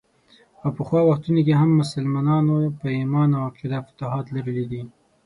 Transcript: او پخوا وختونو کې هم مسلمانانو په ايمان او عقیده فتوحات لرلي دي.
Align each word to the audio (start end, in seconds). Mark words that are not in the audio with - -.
او 0.61 0.69
پخوا 0.77 1.01
وختونو 1.05 1.39
کې 1.45 1.53
هم 1.61 1.69
مسلمانانو 1.81 2.55
په 2.79 2.87
ايمان 2.97 3.29
او 3.37 3.41
عقیده 3.49 3.79
فتوحات 3.87 4.25
لرلي 4.35 4.65
دي. 4.71 4.81